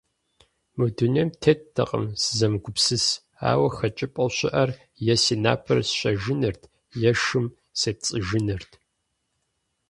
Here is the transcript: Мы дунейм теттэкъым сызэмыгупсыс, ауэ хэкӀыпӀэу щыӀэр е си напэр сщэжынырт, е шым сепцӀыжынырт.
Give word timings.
Мы 0.77 0.85
дунейм 0.97 1.29
теттэкъым 1.41 2.05
сызэмыгупсыс, 2.21 3.05
ауэ 3.49 3.67
хэкӀыпӀэу 3.77 4.29
щыӀэр 4.35 4.69
е 5.13 5.15
си 5.23 5.35
напэр 5.43 5.79
сщэжынырт, 5.87 6.61
е 7.09 7.11
шым 7.21 7.45
сепцӀыжынырт. 7.79 8.71